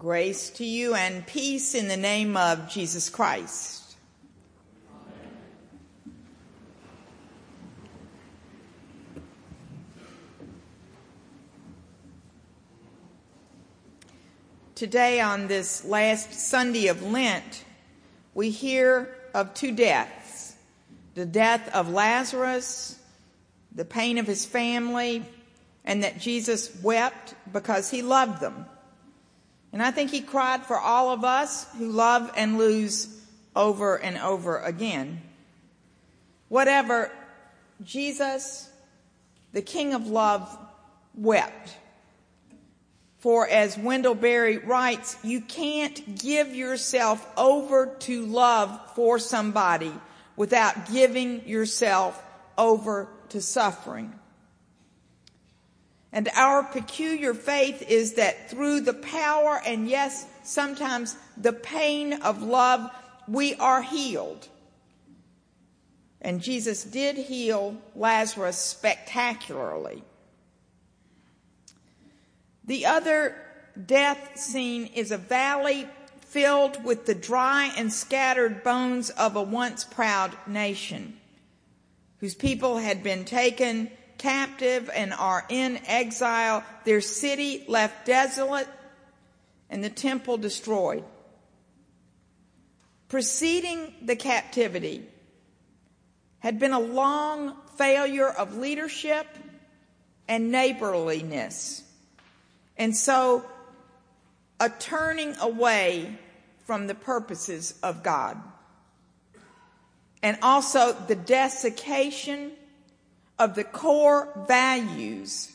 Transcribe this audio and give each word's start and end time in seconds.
Grace 0.00 0.48
to 0.48 0.64
you 0.64 0.94
and 0.94 1.26
peace 1.26 1.74
in 1.74 1.86
the 1.86 1.94
name 1.94 2.34
of 2.34 2.70
Jesus 2.70 3.10
Christ. 3.10 3.96
Today, 14.74 15.20
on 15.20 15.48
this 15.48 15.84
last 15.84 16.32
Sunday 16.32 16.86
of 16.86 17.02
Lent, 17.02 17.66
we 18.32 18.48
hear 18.48 19.14
of 19.34 19.52
two 19.52 19.72
deaths 19.72 20.56
the 21.12 21.26
death 21.26 21.68
of 21.74 21.90
Lazarus, 21.90 22.98
the 23.74 23.84
pain 23.84 24.16
of 24.16 24.26
his 24.26 24.46
family, 24.46 25.26
and 25.84 26.04
that 26.04 26.18
Jesus 26.18 26.74
wept 26.82 27.34
because 27.52 27.90
he 27.90 28.00
loved 28.00 28.40
them. 28.40 28.64
And 29.72 29.82
I 29.82 29.90
think 29.90 30.10
he 30.10 30.20
cried 30.20 30.66
for 30.66 30.78
all 30.78 31.10
of 31.10 31.24
us 31.24 31.66
who 31.76 31.90
love 31.90 32.32
and 32.36 32.58
lose 32.58 33.08
over 33.54 33.96
and 33.96 34.18
over 34.18 34.58
again. 34.58 35.20
Whatever, 36.48 37.12
Jesus, 37.82 38.68
the 39.52 39.62
King 39.62 39.94
of 39.94 40.08
Love, 40.08 40.58
wept. 41.14 41.76
For 43.18 43.46
as 43.46 43.76
Wendell 43.76 44.14
Berry 44.14 44.58
writes, 44.58 45.16
you 45.22 45.42
can't 45.42 46.18
give 46.18 46.54
yourself 46.54 47.24
over 47.36 47.94
to 48.00 48.24
love 48.24 48.80
for 48.94 49.18
somebody 49.18 49.92
without 50.36 50.90
giving 50.90 51.46
yourself 51.46 52.20
over 52.56 53.08
to 53.28 53.40
suffering. 53.40 54.14
And 56.12 56.28
our 56.34 56.64
peculiar 56.64 57.34
faith 57.34 57.82
is 57.88 58.14
that 58.14 58.50
through 58.50 58.80
the 58.80 58.94
power 58.94 59.60
and 59.64 59.88
yes, 59.88 60.26
sometimes 60.42 61.16
the 61.36 61.52
pain 61.52 62.14
of 62.14 62.42
love, 62.42 62.90
we 63.28 63.54
are 63.56 63.82
healed. 63.82 64.48
And 66.20 66.42
Jesus 66.42 66.84
did 66.84 67.16
heal 67.16 67.76
Lazarus 67.94 68.58
spectacularly. 68.58 70.02
The 72.64 72.86
other 72.86 73.36
death 73.86 74.38
scene 74.38 74.86
is 74.94 75.12
a 75.12 75.18
valley 75.18 75.88
filled 76.20 76.84
with 76.84 77.06
the 77.06 77.14
dry 77.14 77.72
and 77.76 77.92
scattered 77.92 78.62
bones 78.62 79.10
of 79.10 79.36
a 79.36 79.42
once 79.42 79.84
proud 79.84 80.36
nation 80.46 81.18
whose 82.18 82.34
people 82.34 82.78
had 82.78 83.02
been 83.02 83.24
taken 83.24 83.90
captive 84.20 84.90
and 84.94 85.14
are 85.14 85.46
in 85.48 85.80
exile, 85.86 86.62
their 86.84 87.00
city 87.00 87.64
left 87.66 88.04
desolate, 88.04 88.68
and 89.70 89.82
the 89.82 89.88
temple 89.88 90.36
destroyed. 90.36 91.02
Preceding 93.08 93.94
the 94.02 94.16
captivity 94.16 95.06
had 96.40 96.58
been 96.58 96.72
a 96.72 96.78
long 96.78 97.56
failure 97.76 98.28
of 98.28 98.56
leadership 98.56 99.26
and 100.28 100.52
neighborliness. 100.52 101.82
And 102.76 102.94
so 102.94 103.44
a 104.60 104.68
turning 104.68 105.34
away 105.40 106.18
from 106.66 106.86
the 106.86 106.94
purposes 106.94 107.74
of 107.82 108.02
God. 108.02 108.36
And 110.22 110.36
also 110.42 110.92
the 110.92 111.16
desiccation 111.16 112.52
of 113.40 113.54
the 113.54 113.64
core 113.64 114.28
values 114.46 115.50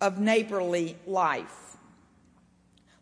of 0.00 0.20
neighborly 0.20 0.96
life. 1.08 1.76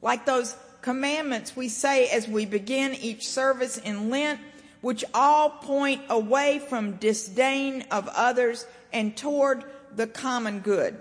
Like 0.00 0.24
those 0.24 0.56
commandments 0.80 1.54
we 1.54 1.68
say 1.68 2.08
as 2.08 2.26
we 2.26 2.46
begin 2.46 2.94
each 2.94 3.28
service 3.28 3.76
in 3.76 4.08
Lent, 4.08 4.40
which 4.80 5.04
all 5.12 5.50
point 5.50 6.00
away 6.08 6.58
from 6.58 6.92
disdain 6.92 7.84
of 7.90 8.08
others 8.08 8.66
and 8.94 9.14
toward 9.14 9.62
the 9.94 10.06
common 10.06 10.60
good. 10.60 10.98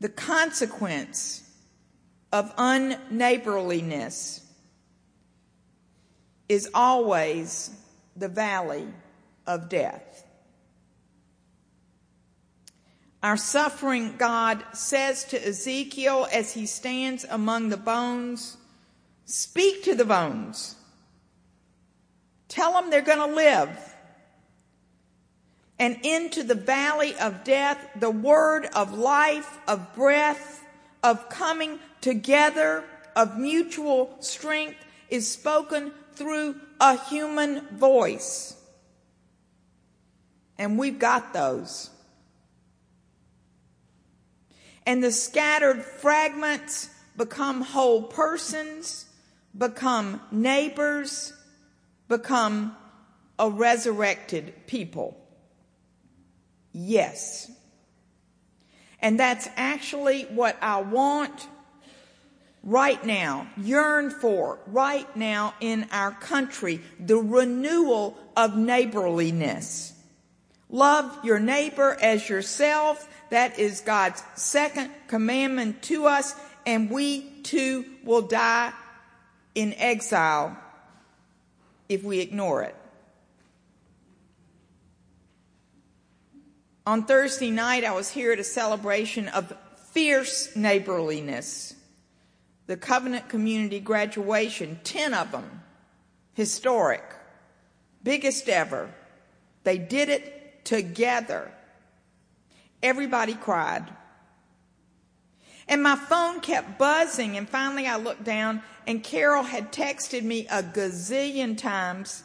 The 0.00 0.08
consequence 0.08 1.46
of 2.32 2.56
unneighborliness 2.56 4.40
is 6.48 6.70
always 6.72 7.70
the 8.16 8.28
valley 8.28 8.88
of 9.46 9.68
death. 9.68 10.26
Our 13.22 13.36
suffering 13.36 14.16
God 14.18 14.64
says 14.72 15.24
to 15.26 15.46
Ezekiel 15.46 16.26
as 16.32 16.54
he 16.54 16.66
stands 16.66 17.24
among 17.28 17.68
the 17.68 17.76
bones, 17.76 18.56
speak 19.26 19.84
to 19.84 19.94
the 19.94 20.04
bones. 20.04 20.74
Tell 22.48 22.72
them 22.72 22.90
they're 22.90 23.00
going 23.00 23.30
to 23.30 23.34
live. 23.34 23.70
And 25.78 25.98
into 26.02 26.42
the 26.42 26.56
valley 26.56 27.14
of 27.16 27.44
death, 27.44 27.78
the 27.98 28.10
word 28.10 28.66
of 28.74 28.92
life, 28.92 29.58
of 29.68 29.94
breath, 29.94 30.64
of 31.02 31.28
coming 31.28 31.78
together, 32.00 32.84
of 33.14 33.38
mutual 33.38 34.16
strength 34.20 34.78
is 35.08 35.30
spoken 35.30 35.92
through 36.14 36.56
a 36.80 36.98
human 37.08 37.66
voice. 37.68 38.56
And 40.58 40.78
we've 40.78 40.98
got 40.98 41.32
those. 41.32 41.90
And 44.86 45.02
the 45.02 45.12
scattered 45.12 45.82
fragments 45.84 46.90
become 47.16 47.60
whole 47.60 48.02
persons, 48.02 49.06
become 49.56 50.20
neighbors, 50.30 51.32
become 52.08 52.76
a 53.38 53.50
resurrected 53.50 54.66
people. 54.66 55.16
Yes. 56.72 57.50
And 59.00 59.18
that's 59.18 59.48
actually 59.56 60.22
what 60.24 60.56
I 60.62 60.80
want 60.80 61.48
right 62.62 63.04
now, 63.04 63.48
yearn 63.56 64.10
for 64.10 64.60
right 64.66 65.16
now 65.16 65.54
in 65.60 65.86
our 65.90 66.12
country, 66.12 66.80
the 67.00 67.16
renewal 67.16 68.16
of 68.36 68.56
neighborliness. 68.56 69.91
Love 70.72 71.22
your 71.22 71.38
neighbor 71.38 71.96
as 72.00 72.28
yourself. 72.28 73.06
That 73.28 73.58
is 73.58 73.82
God's 73.82 74.22
second 74.34 74.90
commandment 75.06 75.82
to 75.82 76.06
us. 76.06 76.34
And 76.66 76.90
we 76.90 77.20
too 77.42 77.84
will 78.04 78.22
die 78.22 78.72
in 79.54 79.74
exile 79.74 80.56
if 81.88 82.02
we 82.02 82.20
ignore 82.20 82.62
it. 82.62 82.74
On 86.86 87.04
Thursday 87.04 87.50
night, 87.50 87.84
I 87.84 87.92
was 87.92 88.10
here 88.10 88.32
at 88.32 88.40
a 88.40 88.44
celebration 88.44 89.28
of 89.28 89.54
fierce 89.92 90.56
neighborliness. 90.56 91.74
The 92.66 92.76
Covenant 92.76 93.28
Community 93.28 93.78
graduation, 93.78 94.80
10 94.82 95.12
of 95.12 95.32
them, 95.32 95.62
historic, 96.32 97.04
biggest 98.02 98.48
ever. 98.48 98.92
They 99.64 99.78
did 99.78 100.08
it 100.08 100.41
together. 100.64 101.52
Everybody 102.82 103.34
cried. 103.34 103.84
And 105.68 105.82
my 105.82 105.96
phone 105.96 106.40
kept 106.40 106.78
buzzing 106.78 107.36
and 107.36 107.48
finally 107.48 107.86
I 107.86 107.96
looked 107.96 108.24
down 108.24 108.62
and 108.86 109.02
Carol 109.02 109.44
had 109.44 109.72
texted 109.72 110.22
me 110.22 110.46
a 110.48 110.62
gazillion 110.62 111.56
times 111.56 112.24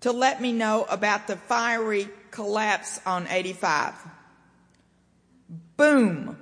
to 0.00 0.12
let 0.12 0.40
me 0.40 0.52
know 0.52 0.84
about 0.88 1.26
the 1.26 1.36
fiery 1.36 2.08
collapse 2.30 3.00
on 3.06 3.26
85. 3.28 3.94
Boom. 5.76 6.36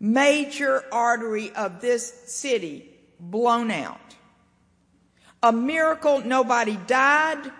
Major 0.00 0.84
artery 0.92 1.50
of 1.54 1.80
this 1.80 2.12
city 2.26 2.88
blown 3.18 3.70
out. 3.70 4.00
A 5.42 5.52
miracle 5.52 6.20
nobody 6.20 6.76
died, 6.86 7.50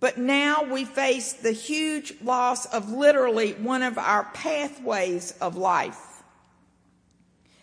but 0.00 0.18
now 0.18 0.64
we 0.64 0.84
face 0.84 1.32
the 1.32 1.52
huge 1.52 2.14
loss 2.22 2.66
of 2.66 2.90
literally 2.90 3.52
one 3.52 3.82
of 3.82 3.98
our 3.98 4.24
pathways 4.34 5.32
of 5.40 5.56
life. 5.56 5.98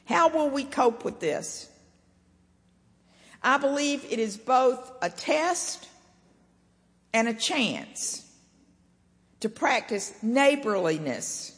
How 0.06 0.30
will 0.30 0.50
we 0.50 0.64
cope 0.64 1.06
with 1.06 1.20
this? 1.20 1.70
I 3.42 3.58
believe 3.58 4.06
it 4.10 4.20
is 4.20 4.38
both 4.38 4.92
a 5.02 5.10
test 5.10 5.88
and 7.14 7.28
a 7.28 7.34
chance 7.34 8.26
to 9.42 9.50
practice 9.50 10.14
neighborliness 10.24 11.58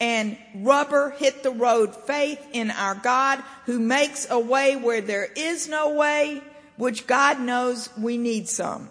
and 0.00 0.36
rubber 0.54 1.10
hit 1.10 1.42
the 1.42 1.50
road 1.50 1.94
faith 1.94 2.44
in 2.52 2.70
our 2.70 2.94
God 2.94 3.42
who 3.66 3.78
makes 3.78 4.26
a 4.30 4.38
way 4.38 4.76
where 4.76 5.02
there 5.02 5.28
is 5.36 5.68
no 5.68 5.94
way, 5.94 6.42
which 6.76 7.06
God 7.06 7.38
knows 7.38 7.90
we 7.98 8.16
need 8.16 8.48
some. 8.48 8.88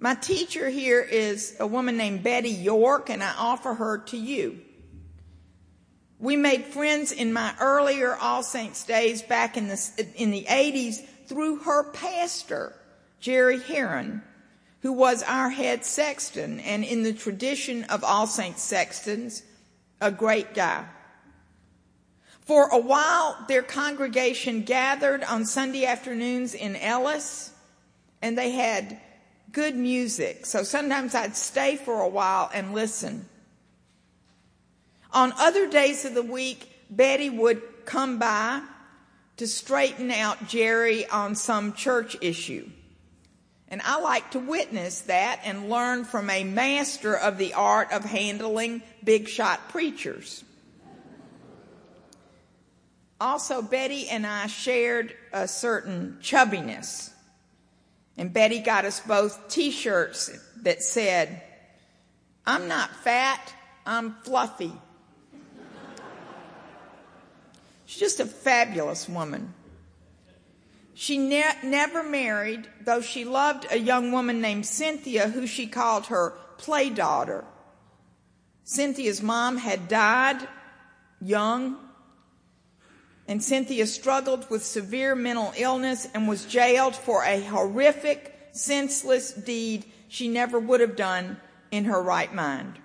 My 0.00 0.14
teacher 0.14 0.68
here 0.68 1.00
is 1.00 1.56
a 1.58 1.66
woman 1.66 1.96
named 1.96 2.22
Betty 2.22 2.50
York, 2.50 3.10
and 3.10 3.20
I 3.20 3.34
offer 3.36 3.74
her 3.74 3.98
to 3.98 4.16
you. 4.16 4.60
We 6.20 6.36
made 6.36 6.66
friends 6.66 7.10
in 7.10 7.32
my 7.32 7.52
earlier 7.60 8.14
All 8.14 8.44
Saints 8.44 8.84
days 8.84 9.22
back 9.22 9.56
in 9.56 9.66
the, 9.66 10.06
in 10.14 10.30
the 10.30 10.44
80s 10.48 11.04
through 11.26 11.58
her 11.58 11.90
pastor, 11.90 12.74
Jerry 13.18 13.60
Heron, 13.60 14.22
who 14.82 14.92
was 14.92 15.24
our 15.24 15.50
head 15.50 15.84
sexton, 15.84 16.60
and 16.60 16.84
in 16.84 17.02
the 17.02 17.12
tradition 17.12 17.82
of 17.84 18.04
All 18.04 18.28
Saints 18.28 18.62
sextons, 18.62 19.42
a 20.00 20.12
great 20.12 20.54
guy. 20.54 20.84
For 22.42 22.68
a 22.68 22.78
while, 22.78 23.36
their 23.48 23.62
congregation 23.62 24.62
gathered 24.62 25.24
on 25.24 25.44
Sunday 25.44 25.86
afternoons 25.86 26.54
in 26.54 26.76
Ellis, 26.76 27.52
and 28.22 28.38
they 28.38 28.52
had 28.52 29.00
good 29.52 29.76
music. 29.76 30.46
So 30.46 30.62
sometimes 30.62 31.14
I'd 31.14 31.36
stay 31.36 31.76
for 31.76 32.00
a 32.00 32.08
while 32.08 32.50
and 32.52 32.74
listen. 32.74 33.28
On 35.12 35.32
other 35.38 35.68
days 35.68 36.04
of 36.04 36.14
the 36.14 36.22
week, 36.22 36.70
Betty 36.90 37.30
would 37.30 37.62
come 37.84 38.18
by 38.18 38.62
to 39.38 39.46
straighten 39.46 40.10
out 40.10 40.48
Jerry 40.48 41.06
on 41.06 41.34
some 41.34 41.72
church 41.72 42.16
issue. 42.20 42.68
And 43.68 43.82
I 43.84 44.00
like 44.00 44.30
to 44.32 44.38
witness 44.38 45.02
that 45.02 45.40
and 45.44 45.68
learn 45.68 46.04
from 46.04 46.30
a 46.30 46.42
master 46.42 47.16
of 47.16 47.38
the 47.38 47.54
art 47.54 47.92
of 47.92 48.04
handling 48.04 48.82
big 49.04 49.28
shot 49.28 49.68
preachers. 49.68 50.42
Also, 53.20 53.62
Betty 53.62 54.08
and 54.08 54.26
I 54.26 54.46
shared 54.46 55.14
a 55.32 55.48
certain 55.48 56.18
chubbiness. 56.22 57.10
And 58.18 58.32
Betty 58.32 58.58
got 58.58 58.84
us 58.84 59.00
both 59.00 59.48
t-shirts 59.48 60.30
that 60.62 60.82
said, 60.82 61.40
I'm 62.44 62.66
not 62.68 62.90
fat, 63.04 63.54
I'm 63.86 64.16
fluffy. 64.24 64.72
She's 67.86 68.00
just 68.00 68.20
a 68.20 68.26
fabulous 68.26 69.08
woman. 69.08 69.54
She 70.94 71.16
ne- 71.16 71.58
never 71.62 72.02
married, 72.02 72.68
though 72.84 73.00
she 73.00 73.24
loved 73.24 73.66
a 73.70 73.78
young 73.78 74.10
woman 74.10 74.40
named 74.40 74.66
Cynthia 74.66 75.28
who 75.28 75.46
she 75.46 75.68
called 75.68 76.06
her 76.06 76.30
play 76.58 76.90
daughter. 76.90 77.44
Cynthia's 78.64 79.22
mom 79.22 79.58
had 79.58 79.86
died 79.86 80.46
young, 81.20 81.78
and 83.28 83.44
Cynthia 83.44 83.86
struggled 83.86 84.48
with 84.48 84.64
severe 84.64 85.14
mental 85.14 85.52
illness 85.56 86.08
and 86.14 86.26
was 86.26 86.46
jailed 86.46 86.96
for 86.96 87.22
a 87.24 87.40
horrific, 87.42 88.34
senseless 88.52 89.32
deed 89.32 89.84
she 90.08 90.28
never 90.28 90.58
would 90.58 90.80
have 90.80 90.96
done 90.96 91.36
in 91.70 91.84
her 91.84 92.02
right 92.02 92.34
mind. 92.34 92.78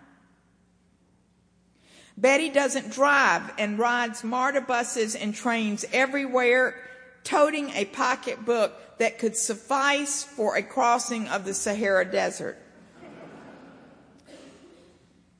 Betty 2.18 2.50
doesn't 2.50 2.92
drive 2.92 3.54
and 3.57 3.80
rides 3.80 4.24
MARTA 4.24 4.62
buses 4.62 5.16
and 5.16 5.34
trains 5.34 5.86
everywhere 5.94 6.75
toting 7.24 7.69
a 7.69 7.86
pocketbook 7.86 8.98
that 9.00 9.18
could 9.18 9.38
suffice 9.38 10.24
for 10.24 10.57
a 10.57 10.62
crossing 10.62 11.28
of 11.30 11.46
the 11.46 11.54
Sahara 11.54 12.06
Desert. 12.06 12.57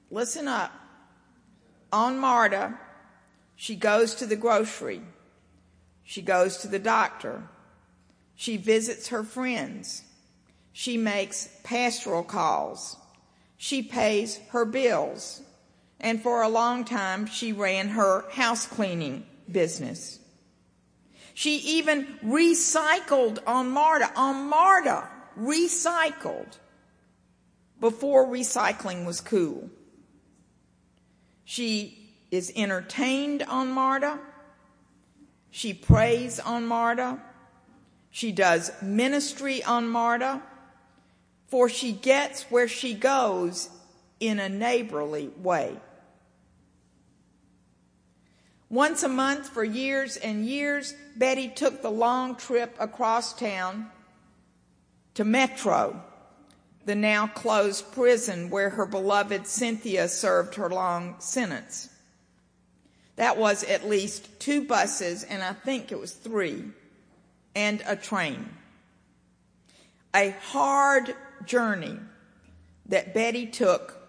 Listen 0.10 0.48
up. 0.48 0.72
On 1.92 2.18
MARTA, 2.18 2.80
she 3.56 3.76
goes 3.76 4.16
to 4.16 4.26
the 4.26 4.36
grocery. 4.36 5.02
She 6.04 6.22
goes 6.22 6.58
to 6.58 6.68
the 6.68 6.80
doctor. 6.80 7.50
She 8.36 8.58
visits 8.58 9.10
her 9.10 9.24
friends. 9.24 10.04
She 10.72 10.98
makes 10.98 11.50
pastoral 11.64 12.24
calls. 12.24 12.98
She 13.58 13.82
pays 13.84 14.40
her 14.50 14.66
bills. 14.66 15.42
And 16.00 16.22
for 16.22 16.42
a 16.42 16.50
long 16.50 16.84
time, 16.84 17.26
she 17.26 17.54
ran 17.54 17.90
her 17.90 18.26
house 18.32 18.66
cleaning 18.66 19.26
business. 19.50 20.20
She 21.34 21.58
even 21.58 22.20
recycled 22.24 23.40
on 23.48 23.70
MARTA, 23.70 24.12
on 24.16 24.50
MARTA, 24.50 25.08
recycled 25.40 26.58
before 27.80 28.28
recycling 28.28 29.06
was 29.06 29.22
cool. 29.22 29.70
She 31.46 32.03
is 32.34 32.52
entertained 32.56 33.44
on 33.44 33.70
MARTA. 33.70 34.20
She 35.52 35.72
prays 35.72 36.40
on 36.40 36.66
MARTA. 36.66 37.22
She 38.10 38.32
does 38.32 38.72
ministry 38.82 39.64
on 39.64 39.88
MARTA. 39.88 40.42
For 41.48 41.70
she 41.70 41.92
gets 41.92 42.44
where 42.50 42.68
she 42.68 42.96
goes 42.96 43.70
in 44.20 44.40
a 44.40 44.50
neighborly 44.50 45.30
way. 45.38 45.78
Once 48.68 49.04
a 49.04 49.08
month 49.08 49.50
for 49.50 49.64
years 49.64 50.18
and 50.18 50.44
years, 50.44 50.96
Betty 51.16 51.48
took 51.48 51.84
the 51.84 51.92
long 51.92 52.36
trip 52.36 52.76
across 52.80 53.34
town 53.34 53.92
to 55.14 55.24
Metro, 55.24 56.02
the 56.86 56.96
now 56.96 57.28
closed 57.28 57.92
prison 57.92 58.50
where 58.50 58.72
her 58.72 58.88
beloved 58.88 59.46
Cynthia 59.46 60.08
served 60.08 60.56
her 60.56 60.72
long 60.72 61.14
sentence. 61.20 61.90
That 63.16 63.38
was 63.38 63.64
at 63.64 63.88
least 63.88 64.40
two 64.40 64.66
buses, 64.66 65.24
and 65.24 65.44
I 65.44 65.54
think 65.54 65.92
it 65.92 66.00
was 66.00 66.14
three, 66.14 66.64
and 67.56 67.84
a 67.86 67.96
train. 67.96 68.50
A 70.16 70.32
hard 70.42 71.16
journey 71.46 72.00
that 72.88 73.14
Betty 73.14 73.46
took 73.46 74.00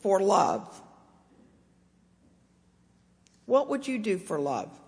for 0.00 0.20
love. 0.20 0.80
What 3.46 3.68
would 3.68 3.86
you 3.86 3.98
do 3.98 4.16
for 4.16 4.38
love? 4.38 4.79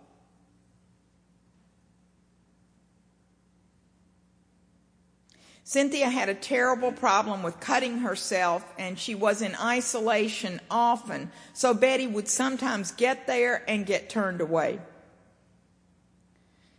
Cynthia 5.64 6.10
had 6.10 6.28
a 6.28 6.34
terrible 6.34 6.92
problem 6.92 7.42
with 7.42 7.60
cutting 7.60 7.98
herself 7.98 8.64
and 8.78 8.98
she 8.98 9.14
was 9.14 9.42
in 9.42 9.54
isolation 9.54 10.60
often, 10.70 11.30
so 11.52 11.72
Betty 11.72 12.06
would 12.06 12.28
sometimes 12.28 12.90
get 12.90 13.26
there 13.26 13.62
and 13.68 13.86
get 13.86 14.10
turned 14.10 14.40
away. 14.40 14.80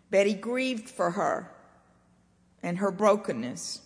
Betty 0.09 0.33
grieved 0.33 0.89
for 0.89 1.11
her 1.11 1.49
and 2.61 2.77
her 2.77 2.91
brokenness. 2.91 3.81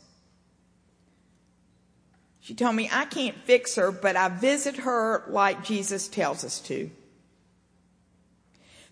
She 2.41 2.55
told 2.55 2.75
me, 2.75 2.89
I 2.91 3.05
can't 3.05 3.38
fix 3.44 3.75
her, 3.75 3.92
but 3.92 4.16
I 4.16 4.30
visit 4.30 4.77
her 4.77 5.25
like 5.30 5.63
Jesus 5.63 6.07
tells 6.07 6.44
us 6.44 6.59
to. 6.61 6.89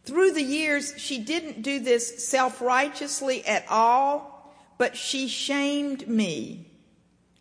Through 0.04 0.34
the 0.34 0.44
years, 0.44 0.94
she 0.98 1.20
didn't 1.20 1.62
do 1.62 1.80
this 1.80 2.28
self-righteously 2.28 3.46
at 3.46 3.66
all, 3.70 4.35
but 4.78 4.98
she 4.98 5.28
shamed 5.28 6.08
me 6.08 6.66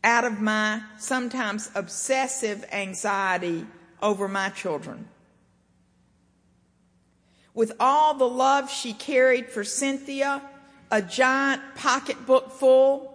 out 0.03 0.25
of 0.25 0.41
my 0.41 0.83
sometimes 0.99 1.71
obsessive 1.75 2.65
anxiety 2.73 3.67
over 4.03 4.29
my 4.29 4.51
children. 4.51 5.09
With 7.55 7.73
all 7.81 8.15
the 8.15 8.29
love 8.29 8.71
she 8.71 8.93
carried 8.93 9.49
for 9.49 9.65
Cynthia, 9.65 10.43
a 10.91 11.01
giant 11.01 11.63
pocketbook 11.77 12.53
full, 12.53 13.11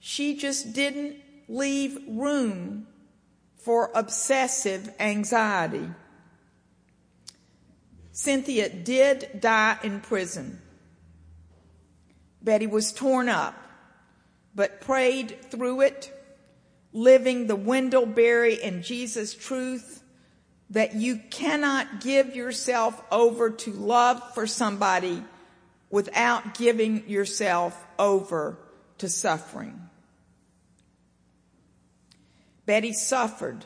she 0.00 0.36
just 0.36 0.72
didn't 0.72 1.16
leave 1.48 1.98
room 2.08 2.86
for 3.56 3.90
obsessive 3.94 4.92
anxiety. 4.98 5.88
Cynthia 8.10 8.68
did 8.68 9.40
die 9.40 9.78
in 9.82 10.00
prison. 10.00 10.60
Betty 12.42 12.66
was 12.66 12.92
torn 12.92 13.28
up, 13.28 13.54
but 14.54 14.80
prayed 14.80 15.50
through 15.50 15.82
it, 15.82 16.12
living 16.92 17.46
the 17.46 17.56
Wendell-Berry 17.56 18.62
and 18.62 18.82
Jesus 18.82 19.34
truth 19.34 20.02
that 20.70 20.94
you 20.94 21.20
cannot 21.30 22.00
give 22.00 22.34
yourself 22.34 23.02
over 23.10 23.50
to 23.50 23.72
love 23.72 24.34
for 24.34 24.46
somebody 24.46 25.22
without 25.90 26.54
giving 26.54 27.08
yourself 27.08 27.78
over 27.98 28.58
to 28.98 29.08
suffering. 29.08 29.78
Betty 32.64 32.92
suffered 32.92 33.64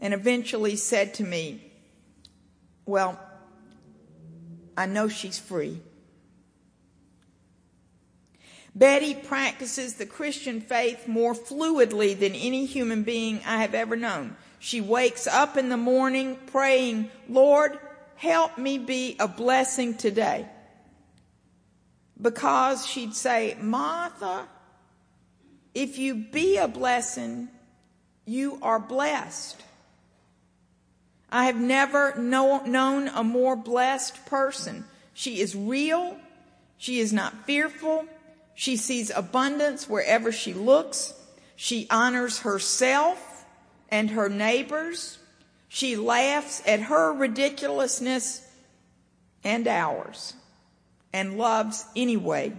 and 0.00 0.14
eventually 0.14 0.76
said 0.76 1.14
to 1.14 1.24
me, 1.24 1.70
well, 2.86 3.20
I 4.76 4.86
know 4.86 5.08
she's 5.08 5.38
free. 5.38 5.80
Betty 8.74 9.14
practices 9.14 9.94
the 9.94 10.06
Christian 10.06 10.60
faith 10.60 11.08
more 11.08 11.34
fluidly 11.34 12.18
than 12.18 12.34
any 12.34 12.66
human 12.66 13.02
being 13.02 13.40
I 13.44 13.58
have 13.58 13.74
ever 13.74 13.96
known. 13.96 14.36
She 14.58 14.80
wakes 14.80 15.26
up 15.26 15.56
in 15.56 15.70
the 15.70 15.76
morning 15.76 16.38
praying, 16.46 17.10
Lord, 17.28 17.78
help 18.16 18.58
me 18.58 18.78
be 18.78 19.16
a 19.18 19.26
blessing 19.26 19.94
today. 19.94 20.46
Because 22.20 22.86
she'd 22.86 23.14
say, 23.14 23.56
Martha, 23.60 24.46
If 25.74 25.98
you 25.98 26.14
be 26.14 26.56
a 26.56 26.68
blessing, 26.68 27.48
you 28.26 28.58
are 28.60 28.78
blessed. 28.80 29.62
I 31.30 31.44
have 31.44 31.60
never 31.60 32.14
know, 32.16 32.64
known 32.64 33.08
a 33.08 33.22
more 33.22 33.56
blessed 33.56 34.26
person. 34.26 34.84
She 35.14 35.40
is 35.40 35.54
real. 35.54 36.16
She 36.76 36.98
is 36.98 37.12
not 37.12 37.46
fearful. 37.46 38.06
She 38.54 38.76
sees 38.76 39.10
abundance 39.10 39.88
wherever 39.88 40.32
she 40.32 40.52
looks. 40.52 41.14
She 41.56 41.86
honors 41.90 42.40
herself 42.40 43.44
and 43.90 44.10
her 44.10 44.28
neighbors. 44.28 45.18
She 45.68 45.96
laughs 45.96 46.62
at 46.66 46.80
her 46.80 47.12
ridiculousness 47.12 48.46
and 49.44 49.66
ours 49.66 50.34
and 51.12 51.38
loves 51.38 51.84
anyway. 51.96 52.52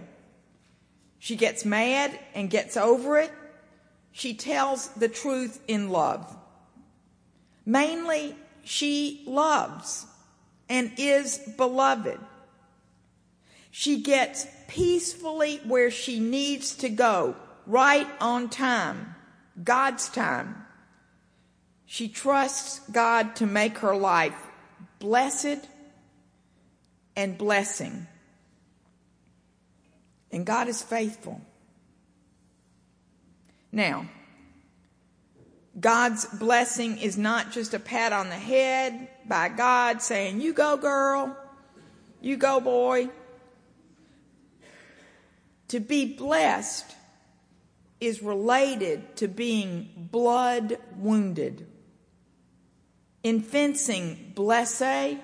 She 1.18 1.36
gets 1.36 1.64
mad 1.64 2.18
and 2.34 2.50
gets 2.50 2.76
over 2.76 3.18
it. 3.18 3.30
She 4.12 4.34
tells 4.34 4.88
the 4.88 5.08
truth 5.08 5.60
in 5.68 5.90
love. 5.90 6.36
Mainly, 7.64 8.34
she 8.64 9.22
loves 9.26 10.06
and 10.68 10.92
is 10.96 11.38
beloved. 11.56 12.18
She 13.74 14.02
gets 14.02 14.46
peacefully 14.68 15.58
where 15.64 15.90
she 15.90 16.20
needs 16.20 16.76
to 16.76 16.90
go, 16.90 17.34
right 17.66 18.06
on 18.20 18.50
time, 18.50 19.14
God's 19.64 20.10
time. 20.10 20.66
She 21.86 22.08
trusts 22.08 22.80
God 22.90 23.34
to 23.36 23.46
make 23.46 23.78
her 23.78 23.96
life 23.96 24.36
blessed 24.98 25.66
and 27.16 27.38
blessing. 27.38 28.06
And 30.30 30.44
God 30.44 30.68
is 30.68 30.82
faithful. 30.82 31.40
Now, 33.72 34.04
God's 35.80 36.26
blessing 36.26 36.98
is 36.98 37.16
not 37.16 37.52
just 37.52 37.72
a 37.72 37.78
pat 37.78 38.12
on 38.12 38.28
the 38.28 38.34
head 38.34 39.08
by 39.26 39.48
God 39.48 40.02
saying, 40.02 40.42
You 40.42 40.52
go, 40.52 40.76
girl. 40.76 41.34
You 42.20 42.36
go, 42.36 42.60
boy. 42.60 43.08
To 45.72 45.80
be 45.80 46.04
blessed 46.04 46.84
is 47.98 48.22
related 48.22 49.16
to 49.16 49.26
being 49.26 49.88
blood 50.12 50.76
wounded. 50.98 51.66
In 53.22 53.40
fencing, 53.40 54.34
blesse, 54.34 55.16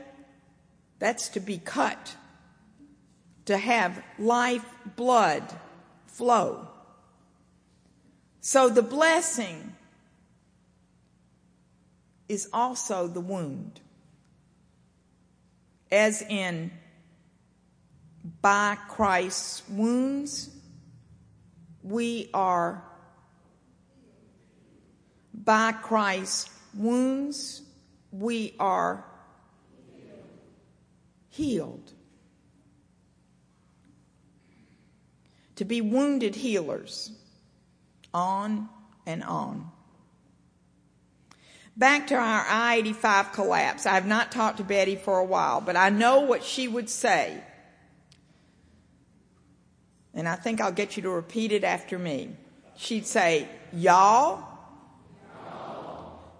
that's 0.99 1.29
to 1.29 1.41
be 1.41 1.59
cut, 1.59 2.17
to 3.45 3.59
have 3.59 4.03
life 4.19 4.65
blood 4.97 5.45
flow. 6.07 6.67
So 8.41 8.71
the 8.71 8.81
blessing 8.81 9.77
is 12.27 12.49
also 12.55 13.07
the 13.07 13.21
wound. 13.21 13.81
As 15.93 16.23
in 16.23 16.71
by 18.43 18.77
Christ's 18.89 19.63
wounds, 19.69 20.51
we 21.83 22.29
are, 22.35 22.83
by 25.33 25.73
Christ's 25.73 26.51
wounds, 26.75 27.63
we 28.11 28.55
are 28.59 29.05
healed. 31.29 31.93
To 35.57 35.65
be 35.65 35.81
wounded 35.81 36.37
healers, 36.37 37.11
on 38.15 38.69
and 39.07 39.25
on. 39.25 39.71
Back 41.77 42.09
to 42.09 42.17
our 42.17 42.45
I 42.49 42.77
85 42.77 43.33
collapse. 43.33 43.87
I 43.87 43.95
have 43.95 44.07
not 44.07 44.33
talked 44.33 44.59
to 44.59 44.65
Betty 44.65 44.97
for 44.97 45.19
a 45.19 45.25
while, 45.25 45.61
but 45.61 45.77
I 45.77 45.91
know 45.91 46.21
what 46.21 46.43
she 46.43 46.67
would 46.67 46.91
say 46.91 47.43
and 50.19 50.29
I 50.29 50.35
think 50.35 50.61
I'll 50.61 50.73
get 50.73 50.97
you 50.97 51.05
to 51.05 51.11
repeat 51.11 51.53
it 51.53 51.63
after 51.63 51.97
me. 51.97 52.31
She'd 52.77 53.07
say, 53.07 53.49
Y'all, 53.73 54.43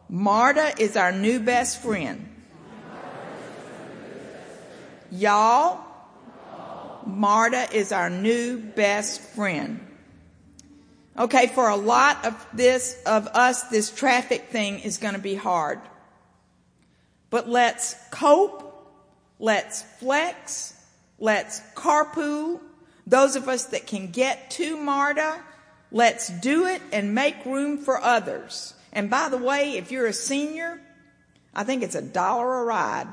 Marta 0.09 0.75
is 0.81 0.97
our 0.97 1.13
new 1.13 1.39
best 1.39 1.81
friend. 1.81 2.29
Y'all, 5.13 5.79
Marta 7.07 7.69
is 7.73 7.93
our 7.93 8.11
new 8.11 8.59
best 8.59 9.21
friend. 9.21 9.79
Okay, 11.17 11.47
for 11.47 11.69
a 11.69 11.77
lot 11.77 12.27
of 12.27 12.47
this, 12.53 13.01
of 13.07 13.29
us, 13.29 13.63
this 13.65 13.95
traffic 13.95 14.49
thing 14.49 14.81
is 14.81 14.99
going 14.99 15.15
to 15.15 15.21
be 15.21 15.37
hard. 15.37 15.79
But 17.31 17.49
let's 17.49 17.95
cope, 18.11 18.93
let's 19.39 19.83
flex, 20.01 20.75
let's 21.21 21.61
carpool, 21.77 22.61
those 23.09 23.37
of 23.37 23.49
us 23.49 23.65
that 23.67 23.87
can 23.87 24.11
get 24.11 24.51
to 24.53 24.77
MARTA, 24.77 25.41
let's 25.91 26.29
do 26.29 26.67
it 26.67 26.83
and 26.93 27.15
make 27.15 27.43
room 27.47 27.79
for 27.79 27.99
others. 27.99 28.75
And 28.93 29.09
by 29.09 29.31
the 29.31 29.39
way, 29.39 29.79
if 29.79 29.91
you're 29.91 30.07
a 30.07 30.13
senior, 30.13 30.79
I 31.55 31.65
think 31.65 31.83
it's 31.83 31.95
a 31.95 32.03
dollar 32.03 32.61
a 32.61 32.65
ride. 32.65 33.09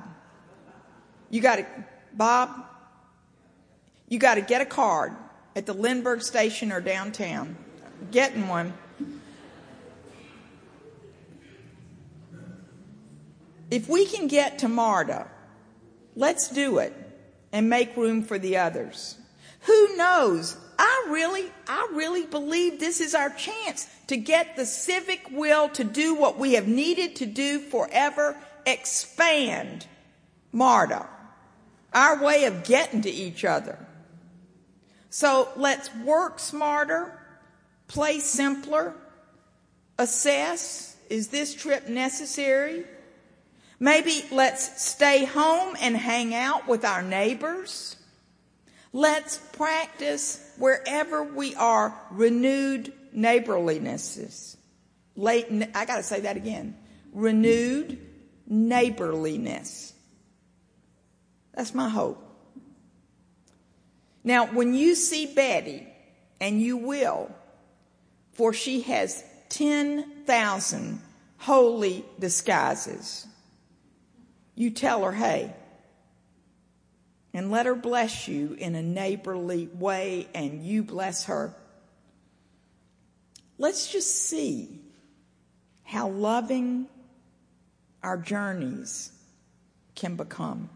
You 1.30 1.42
got 1.42 1.56
to, 1.58 1.66
Bob, 2.14 2.66
you 4.10 4.20
got 4.20 4.36
to 4.36 4.42
get 4.42 4.62
a 4.62 4.66
card 4.66 5.14
at 5.56 5.66
the 5.66 5.74
Lindbergh 5.74 6.22
station 6.22 6.74
or 6.74 6.82
downtown. 6.82 7.56
Getting 8.12 8.50
one. 8.50 8.74
If 13.72 13.88
we 13.88 14.06
can 14.06 14.28
get 14.28 14.60
to 14.60 14.68
MARTA, 14.68 15.28
let's 16.16 16.50
do 16.50 16.80
it 16.80 16.94
and 17.54 17.70
make 17.70 17.96
room 17.96 18.24
for 18.24 18.38
the 18.38 18.58
others. 18.58 19.18
Who 19.66 19.96
knows? 19.96 20.58
I 20.78 21.08
really, 21.10 21.52
I 21.68 21.90
really 21.94 22.26
believe 22.26 22.80
this 22.80 23.00
is 23.00 23.16
our 23.16 23.30
chance 23.30 23.88
to 24.08 24.18
get 24.18 24.56
the 24.56 24.66
civic 24.66 25.22
will 25.32 25.70
to 25.70 25.84
do 25.84 26.16
what 26.16 26.38
we 26.38 26.54
have 26.54 26.68
needed 26.68 27.16
to 27.18 27.26
do 27.26 27.60
forever, 27.60 28.38
expand 28.66 29.88
MARTA, 30.52 31.08
our 31.94 32.24
way 32.24 32.46
of 32.46 32.64
getting 32.64 33.02
to 33.02 33.10
each 33.10 33.46
other. 33.46 33.78
So 35.10 35.50
let's 35.56 35.94
work 35.96 36.40
smarter, 36.40 37.18
play 37.88 38.20
simpler, 38.20 38.94
assess, 39.98 40.96
is 41.10 41.30
this 41.30 41.54
trip 41.54 41.88
necessary? 41.88 42.84
Maybe 43.80 44.26
let's 44.32 44.84
stay 44.84 45.26
home 45.26 45.76
and 45.80 45.96
hang 45.96 46.34
out 46.34 46.68
with 46.68 46.84
our 46.84 47.02
neighbors. 47.02 47.96
Let's 48.96 49.38
practice 49.38 50.40
wherever 50.58 51.22
we 51.22 51.54
are 51.56 51.94
renewed 52.12 52.94
neighborliness. 53.12 54.56
I 55.22 55.86
got 55.86 55.98
to 55.98 56.04
say 56.04 56.22
that 56.22 56.38
again. 56.38 56.78
Renewed 57.12 58.00
neighborliness. 58.48 59.92
That's 61.54 61.76
my 61.76 61.90
hope. 61.90 62.24
Now, 64.24 64.46
when 64.46 64.74
you 64.74 64.96
see 64.96 65.26
Betty, 65.26 65.86
and 66.40 66.62
you 66.62 66.78
will, 66.78 67.30
for 68.32 68.54
she 68.54 68.80
has 68.84 69.26
10,000 69.50 71.02
holy 71.40 72.06
disguises, 72.18 73.28
you 74.56 74.70
tell 74.70 75.04
her, 75.04 75.12
hey, 75.12 75.54
and 77.36 77.52
let 77.52 77.66
her 77.66 77.76
bless 77.76 78.30
you 78.30 78.56
in 78.58 78.76
a 78.76 78.82
neighborly 78.82 79.68
way 79.74 80.26
and 80.34 80.64
you 80.64 80.82
bless 80.82 81.26
her. 81.26 81.54
Let's 83.58 83.92
just 83.92 84.30
see 84.30 84.80
how 85.84 86.08
loving 86.08 86.88
our 88.02 88.18
journeys 88.18 89.12
can 89.96 90.16
become. 90.16 90.70